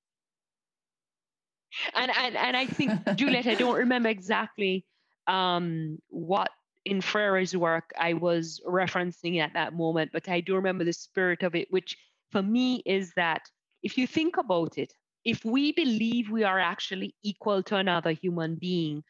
[1.96, 4.86] and, and I think, Juliet, I don't remember exactly
[5.28, 6.50] um, what
[6.86, 11.44] in Freire's work I was referencing at that moment, but I do remember the spirit
[11.44, 11.98] of it, which
[12.32, 13.44] for me is that
[13.84, 14.92] if you think about it,
[15.24, 19.04] if we believe we are actually equal to another human being,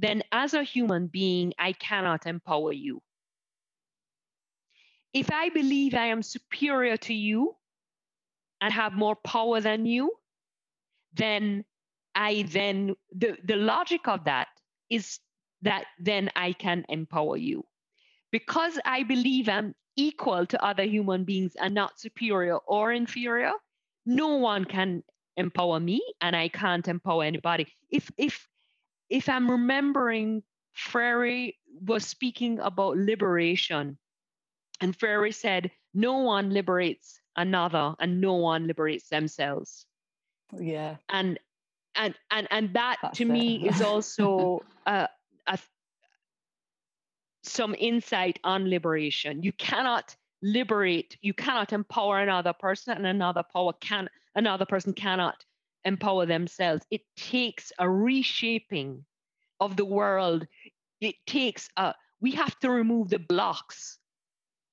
[0.00, 3.02] then as a human being, I cannot empower you.
[5.12, 7.54] If I believe I am superior to you
[8.60, 10.12] and have more power than you,
[11.14, 11.64] then
[12.14, 14.48] I then, the, the logic of that
[14.88, 15.18] is
[15.62, 17.64] that then I can empower you.
[18.32, 23.52] Because I believe I'm equal to other human beings and not superior or inferior,
[24.06, 25.02] no one can
[25.36, 27.66] empower me and I can't empower anybody.
[27.90, 28.48] If if
[29.10, 30.42] if I'm remembering,
[30.72, 31.52] Freire
[31.84, 33.98] was speaking about liberation.
[34.80, 39.84] And Freire said, no one liberates another and no one liberates themselves.
[40.58, 40.96] Yeah.
[41.08, 41.38] And
[41.96, 43.28] and and and that That's to it.
[43.28, 45.08] me is also a,
[45.46, 45.58] a
[47.42, 49.42] some insight on liberation.
[49.42, 55.44] You cannot liberate, you cannot empower another person, and another power can another person cannot
[55.84, 56.84] empower themselves.
[56.90, 59.04] It takes a reshaping
[59.60, 60.46] of the world.
[61.00, 63.98] It takes a, we have to remove the blocks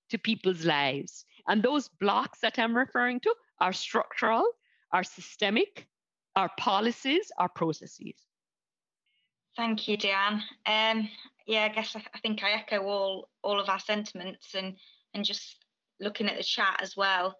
[0.09, 1.25] to people's lives.
[1.47, 4.45] And those blocks that I'm referring to are structural,
[4.91, 5.87] are systemic,
[6.35, 8.15] are policies, are processes.
[9.55, 10.41] Thank you, Deanne.
[10.65, 11.09] Um,
[11.47, 14.75] yeah, I guess I, I, think I echo all all of our sentiments and
[15.15, 15.65] and just
[15.99, 17.35] looking at the chat as well,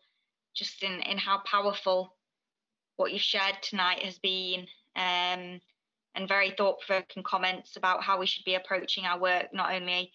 [0.55, 2.16] just in in how powerful
[2.97, 5.61] what you've shared tonight has been, um,
[6.15, 10.11] and very thought provoking comments about how we should be approaching our work, not only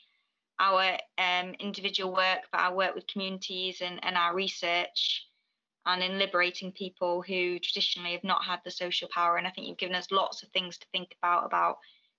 [0.58, 5.26] our um, individual work, but our work with communities and, and our research
[5.86, 9.36] and in liberating people who traditionally have not had the social power.
[9.36, 11.78] And I think you've given us lots of things to think about about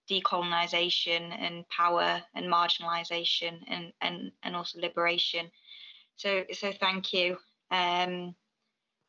[0.10, 5.50] decolonization and power and marginalization and and and also liberation.
[6.18, 7.38] So so thank you.
[7.72, 8.36] Um,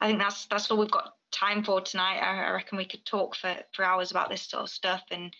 [0.00, 2.18] I think that's that's all we've got time for tonight.
[2.18, 5.34] I, I reckon we could talk for for hours about this sort of stuff and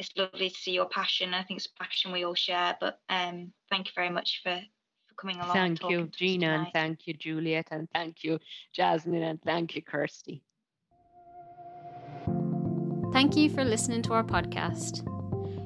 [0.00, 1.34] it's lovely to see your passion.
[1.34, 2.76] I think it's a passion we all share.
[2.80, 4.58] But um, thank you very much for,
[5.06, 5.52] for coming along.
[5.52, 8.38] Thank you, Gina, and thank you, Juliet, and thank you,
[8.72, 10.42] Jasmine, and thank you, Kirsty.
[13.12, 15.06] Thank you for listening to our podcast.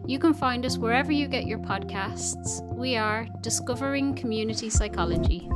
[0.07, 2.61] You can find us wherever you get your podcasts.
[2.75, 5.49] We are Discovering Community Psychology.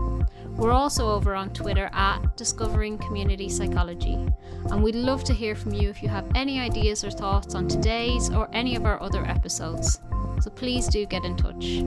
[0.59, 4.19] We're also over on Twitter at Discovering Community Psychology,
[4.71, 7.69] and we'd love to hear from you if you have any ideas or thoughts on
[7.69, 10.01] today's or any of our other episodes.
[10.41, 11.85] So please do get in touch.